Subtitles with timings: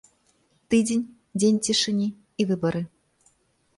[0.73, 1.03] Тыдзень,
[1.39, 2.07] дзень цішыні
[2.39, 2.81] і выбары.